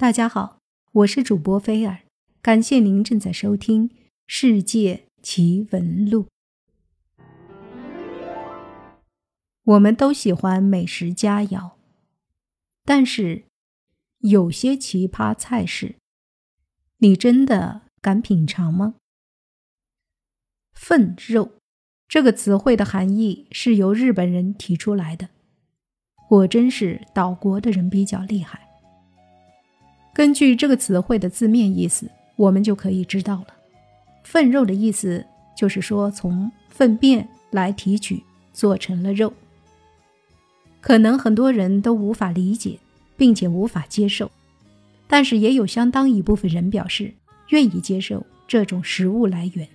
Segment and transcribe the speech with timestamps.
[0.00, 0.60] 大家好，
[0.92, 2.02] 我是主播菲尔，
[2.40, 3.88] 感谢您正在收听
[4.28, 6.26] 《世界奇闻录》。
[9.64, 11.72] 我们都喜欢美食佳肴，
[12.84, 13.46] 但是
[14.18, 15.96] 有些奇葩菜式，
[16.98, 18.94] 你真的敢品尝吗？
[20.74, 21.54] 粪肉
[22.06, 25.30] 这个词汇的含义是由日本人提出来的，
[26.28, 28.67] 果真是岛国的人比较厉害。
[30.18, 33.54] 根据这个词汇的字面意思，我们就可以知道了，
[34.24, 35.24] 粪肉的意思
[35.56, 38.20] 就是说从粪便来提取
[38.52, 39.32] 做成了肉。
[40.80, 42.76] 可能很多人都无法理解，
[43.16, 44.28] 并且无法接受，
[45.06, 47.14] 但是也有相当一部分人表示
[47.50, 49.68] 愿意接受这种食物来源，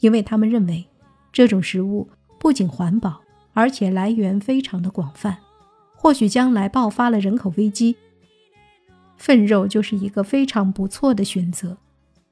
[0.00, 0.84] 因为他们认为
[1.32, 2.08] 这种食物
[2.40, 3.20] 不仅环保，
[3.52, 5.38] 而且来源非常的广泛，
[5.94, 7.94] 或许将来爆发了人口危机。
[9.24, 11.78] 粪肉就是一个非常不错的选择，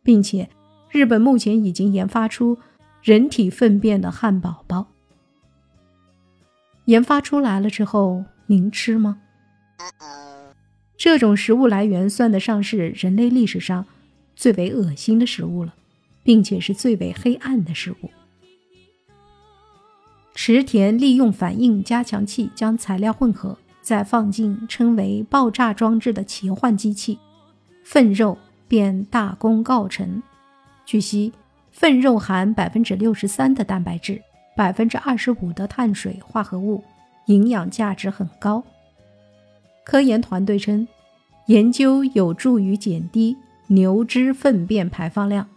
[0.03, 0.51] 并且
[0.91, 2.59] 日本目前已经研发出
[3.03, 4.87] 人体粪便的汉堡包。
[6.85, 9.23] 研发出来了之后，您吃吗？
[10.99, 13.87] 这种食物来源算得上是人类历史上
[14.37, 15.75] 最为恶心的食物了，
[16.23, 18.11] 并且是最为黑暗的食物。
[20.35, 23.57] 池田利用反应加强器将材料混合。
[23.83, 27.19] 再放进称为爆炸装置的奇幻机器，
[27.85, 28.39] 粪肉
[28.69, 30.23] 便大功告成。
[30.87, 31.33] 据悉，
[31.71, 34.23] 粪肉含百分之六十三的蛋白质，
[34.57, 36.83] 百分之二十五的碳水化合物，
[37.27, 38.63] 营养价值很高。
[39.85, 40.87] 科研团队称，
[41.47, 45.49] 研究有助于减低牛只粪便排放量，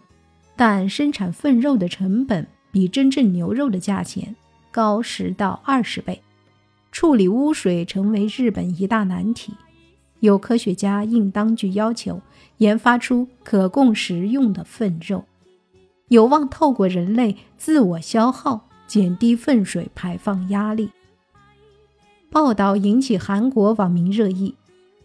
[0.56, 4.36] 但生产粪肉的成本比真正牛肉的价钱
[4.72, 6.20] 高十到二十倍。
[6.96, 9.52] 处理污水成为日本一大难题，
[10.22, 12.22] 有科学家应当局要求
[12.60, 15.26] 研发出可供食用的粪肉，
[16.08, 20.90] 有望透过人类自我消耗减低粪水排放压力。
[22.32, 24.56] 报道引起韩国网民热议，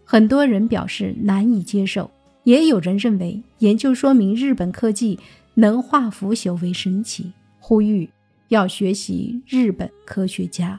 [0.05, 2.09] 很多人表示难以接受，
[2.45, 5.19] 也有人认为研究说明日本科技
[5.55, 8.09] 能化腐朽为神奇，呼吁
[8.47, 10.79] 要学习日本科学家。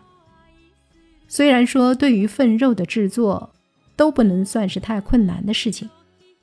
[1.34, 3.52] 虽然说对于粪肉的制作
[3.96, 5.90] 都不能算是太困难的事情，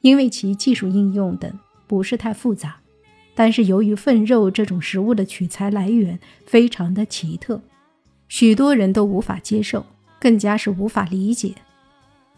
[0.01, 1.53] 因为其技术应用等
[1.87, 2.77] 不是太复杂，
[3.35, 7.61] 但是由于粪肉这种食物的取材来源非常的奇特，
[8.29, 9.85] 许多人都无法接受，
[10.19, 11.53] 更加是无法理解，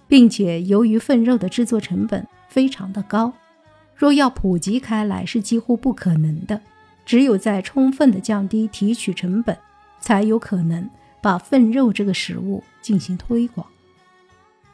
[0.09, 3.33] 并且由于粪肉的制作成本非常的高，
[3.95, 6.61] 若要普及开来是几乎不可能的，
[7.07, 9.57] 只有在充分的降低提取成本，
[10.01, 10.91] 才有可能。
[11.21, 13.67] 把粪肉这个食物进行推广，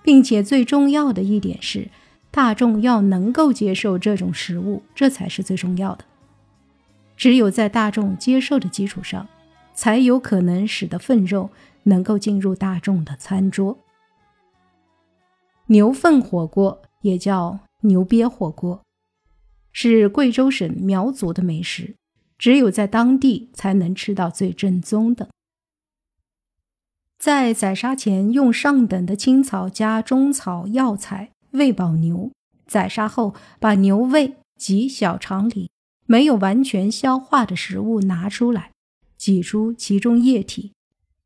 [0.02, 1.88] 并且最重要的一点是，
[2.30, 6.04] 大众要能够接受这种食物，这才是最重要的。
[7.16, 9.26] 只有在大众接受的基础上，
[9.74, 11.50] 才有可能使得粪肉
[11.84, 13.78] 能够进入大众的餐桌。
[15.66, 18.82] 牛粪火锅也叫牛瘪火锅，
[19.72, 21.96] 是贵州省苗族的美食，
[22.38, 25.28] 只有在当地才能吃到最正宗的。
[27.18, 32.30] 在宰杀前，用上等的青草加中草药材喂饱牛。
[32.66, 35.70] 宰杀后，把牛胃及小肠里
[36.04, 38.72] 没有完全消化的食物拿出来，
[39.16, 40.72] 挤出其中液体，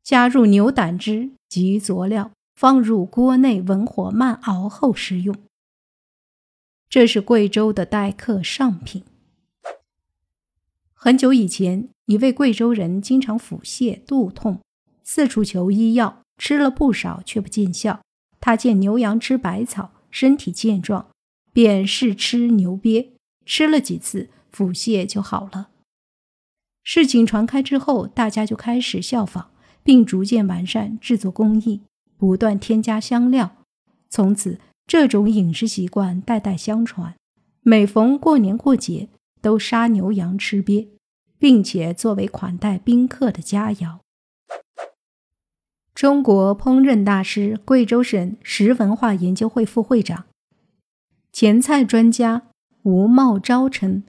[0.03, 5.35] 加入牛胆汁及佐料，放入锅内文火慢熬后食用。
[6.89, 9.03] 这是贵州的待客上品。
[10.93, 14.59] 很久以前，一位贵州人经常腹泻、肚痛。
[15.03, 18.01] 四处求医药，吃了不少却不见效。
[18.39, 21.07] 他见牛羊吃百草，身体健壮，
[21.53, 23.13] 便试吃牛鳖。
[23.45, 25.69] 吃了几次，腹泻就好了。
[26.83, 29.51] 事情传开之后，大家就开始效仿，
[29.83, 31.81] 并逐渐完善制作工艺，
[32.17, 33.57] 不断添加香料。
[34.09, 37.15] 从此，这种饮食习惯代代相传。
[37.61, 39.09] 每逢过年过节，
[39.41, 40.87] 都杀牛羊吃鳖，
[41.37, 43.99] 并且作为款待宾客的佳肴。
[46.01, 50.25] 中国烹饪大师、贵州省食文化研究会副会长、
[51.31, 52.47] 前菜专家
[52.81, 54.01] 吴茂昭称：“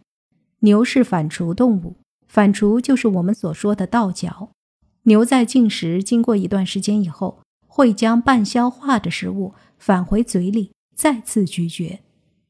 [0.60, 1.96] 牛是反刍动物，
[2.26, 4.52] 反刍就是我们所说的倒嚼。
[5.02, 12.00] 牛在进食经过一段时间以后，会将半消化的食物返回嘴里，再次咀嚼。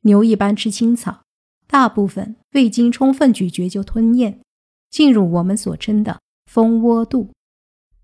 [0.02, 1.22] 牛一般吃青草，
[1.66, 4.38] 大部分未经充分咀嚼就吞咽，
[4.88, 7.30] 进入我们所称的蜂窝肚。”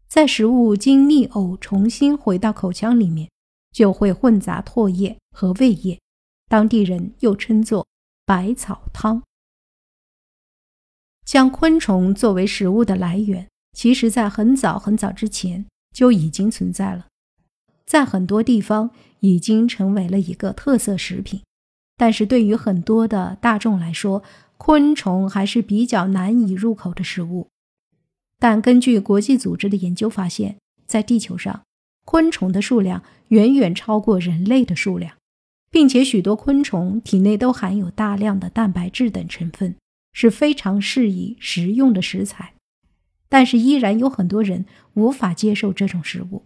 [0.09, 3.29] 在食物经逆呕重新回到口腔里面，
[3.71, 6.01] 就会混杂唾液和胃液，
[6.49, 7.87] 当地人又称作
[8.25, 9.23] 百草汤。
[11.27, 17.07] 将昆虫作为食物的来源，其实在很早很早之前就已经存在了，
[17.85, 18.91] 在很多地方
[19.21, 21.43] 已经成为了一个特色食品。
[21.99, 24.23] 但是对于很多的大众来说，
[24.57, 27.49] 昆虫还是比较难以入口的食物。
[28.39, 30.57] 但根据国际组织的研究发现，
[30.87, 31.63] 在地球上，
[32.05, 35.17] 昆虫的数量远远超过人类的数量，
[35.71, 39.77] 并且许多昆虫体内都含有大量的蛋白质等成分。
[40.15, 42.55] 是非常适宜食用的食材，
[43.29, 44.65] 但是依然有很多人
[44.95, 46.45] 无法接受这种食物。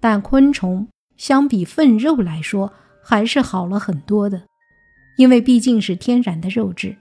[0.00, 2.72] 但昆虫相比粪肉来说
[3.04, 4.44] 还是好了很多的，
[5.18, 6.96] 因为毕竟是天然的肉质，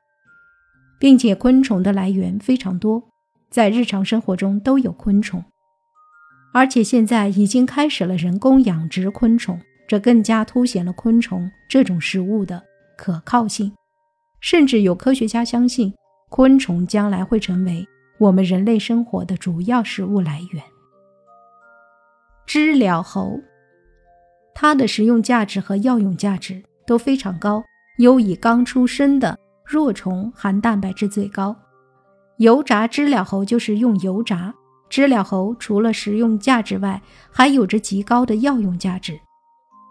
[1.00, 3.10] 并且昆虫的来源非常多，
[3.50, 5.44] 在日常生活中都有昆虫，
[6.54, 12.62] 而且现在已经开始了人工养殖昆虫，这更加凸显了昆虫这种食物的
[12.98, 13.72] 可靠性。
[14.42, 15.94] 甚至有科学家相信，
[16.30, 17.88] 昆虫将来会成为
[18.20, 20.64] 我们人类生活的主要食物来源。
[22.46, 23.40] 知了猴，
[24.54, 27.64] 它的食用价值和药用价值都非常高，
[27.98, 31.56] 尤以刚出生的若虫含蛋白质最高。
[32.38, 34.54] 油炸知了猴就是用油炸
[34.90, 37.02] 知了猴，除了食用价值外，
[37.32, 39.20] 还有着极高的药用价值。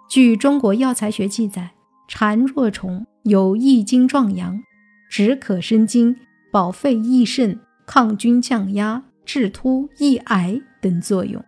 [0.09, 1.73] 据中国药材学记载，
[2.09, 3.07] 蝉若虫。
[3.25, 4.63] 有益精壮阳、
[5.09, 6.15] 止渴生津、
[6.53, 11.43] 保肺益肾、抗菌降压、治突抑癌等作用。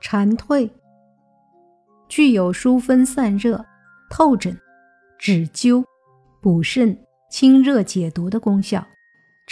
[0.00, 0.70] 蝉蜕
[2.08, 3.62] 具有疏风散热、
[4.08, 4.58] 透疹、
[5.18, 5.84] 止灸、
[6.40, 6.98] 补肾、
[7.30, 8.82] 清热解毒的功效，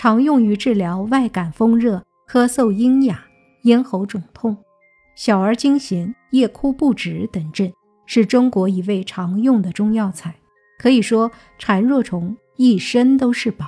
[0.01, 3.25] 常用于治疗外感风热、咳嗽咽哑、
[3.63, 4.57] 咽喉肿痛、
[5.17, 7.69] 小儿惊痫、夜哭不止等症。
[8.07, 10.37] 是中国一味常用的中药材，
[10.79, 13.67] 可以说蝉若虫一身都是宝。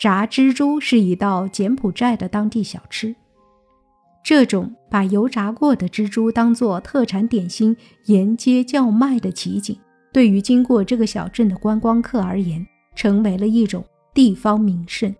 [0.00, 3.14] 炸蜘蛛是一道柬埔寨的当地小吃，
[4.24, 7.76] 这种把油炸过的蜘蛛当做特产点心
[8.06, 9.78] 沿街叫卖的奇景，
[10.14, 13.84] 对于经过这个小镇的观光客而言，成为了一种
[14.16, 15.14] 地方名胜。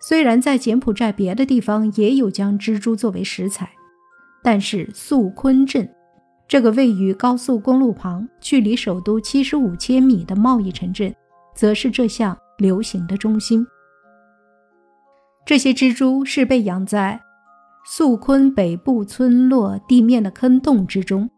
[0.00, 3.70] 虽然在柬埔寨别的地方也有将蜘蛛作为食材，
[4.42, 5.88] 但是素坤镇。
[6.48, 11.14] 这个位于高速公路旁、距离首都七十五千米的贸易城镇，
[11.54, 13.64] 则是这项流行的中心。
[15.46, 17.20] 这些蜘蛛是被养在
[17.86, 21.30] 素坤北部村落地面的坑洞之中，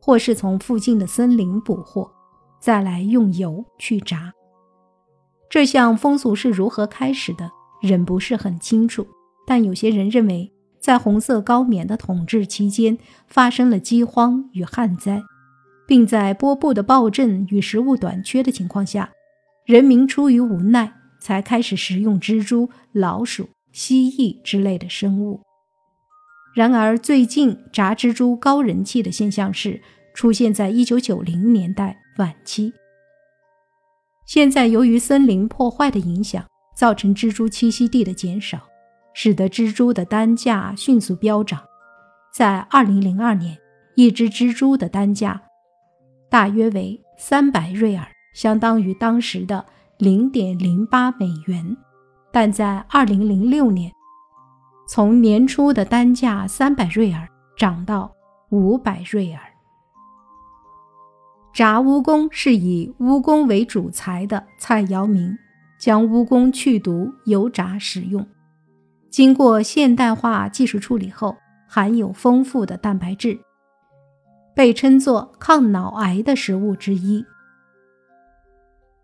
[0.00, 2.10] 或是从附近的森林捕获，
[2.58, 4.32] 再来用油去炸。
[5.52, 7.50] 这项风俗是如何开始的，
[7.82, 9.06] 仍不是很清楚，
[9.46, 10.50] 但有些人认为。
[10.80, 12.96] 在红色高棉的统治期间，
[13.28, 15.22] 发生了饥荒与旱灾，
[15.86, 19.10] 并在波布的暴政与食物短缺的情况下，
[19.66, 25.42] 人民出于无奈才开始食用蜘蛛、老鼠、蜥蜴之类的生物。
[26.54, 29.80] 然而，最近炸蜘蛛高人气的现象是
[30.14, 32.72] 出现在1990年代晚期。
[34.24, 38.60] 现在，由于森林破坏的影响，造成蜘蛛栖息地的减少。
[39.14, 41.60] 使得蜘蛛的单价迅速飙涨，
[42.32, 43.58] 在2002年，
[43.94, 45.42] 一只蜘蛛的单价
[46.30, 49.66] 大约为300瑞尔，相当于当时的
[49.98, 51.76] 0.08美元。
[52.32, 53.92] 但在2006年，
[54.88, 58.10] 从年初的单价300瑞尔涨到
[58.48, 59.51] 500瑞尔。
[61.52, 65.36] 炸蜈蚣是以蜈蚣为主材的菜肴名，
[65.78, 68.26] 将蜈蚣去毒油炸食用。
[69.10, 71.36] 经过现代化技术处理后，
[71.68, 73.38] 含有丰富的蛋白质，
[74.54, 77.22] 被称作抗脑癌的食物之一。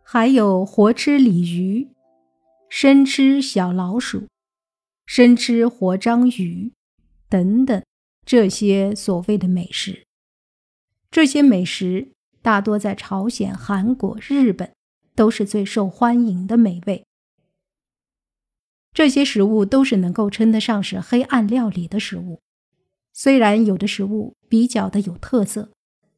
[0.03, 1.91] 还有活吃鲤鱼、
[2.71, 4.27] 生吃小老鼠、
[5.05, 6.73] 生吃活章鱼
[7.29, 7.83] 等等
[8.25, 10.07] 这些所谓的美食。
[11.11, 12.13] 这些美食
[12.49, 14.73] 大多在朝鲜、韩国、日本
[15.15, 17.05] 都是最受欢迎的美味。
[18.95, 22.41] 这些食物都是能够称得上是黑暗料理的食物，
[23.13, 25.69] 虽然有的食物比较的有特色，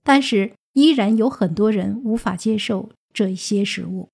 [0.05, 4.11] 但是依然有很多人无法接受这一些食物，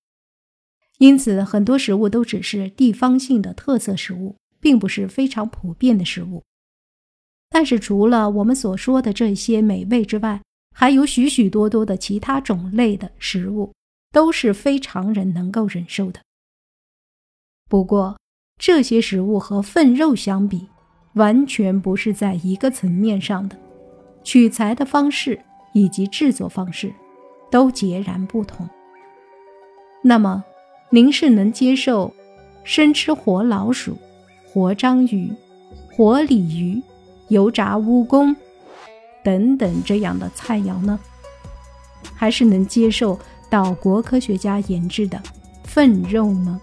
[0.97, 6.41] 因此很多食物都只是地方性的特色食物，并不是非常普遍的食物。
[7.47, 10.41] 但是除了我们所说的这些美味之外，
[10.79, 13.73] 还有许许多多的其他种类的食物
[14.13, 16.19] 都是非常人能够忍受的。
[17.67, 18.15] 不过，
[18.61, 20.67] 这些食物和粪肉相比，
[21.13, 23.57] 完全不是在一个层面上的，
[24.23, 25.41] 取材的方式
[25.73, 26.93] 以及制作方式
[27.49, 28.69] 都截然不同。
[30.03, 30.43] 那么，
[30.91, 32.13] 您是能接受
[32.63, 33.97] 生吃活老鼠、
[34.45, 35.33] 活章鱼、
[35.91, 36.79] 活鲤鱼、
[37.29, 38.35] 油炸蜈蚣
[39.27, 40.97] 等等这样的菜肴呢，
[42.15, 43.19] 还是能接受
[43.49, 45.21] 岛国科学家研制的
[45.65, 46.61] 粪肉呢？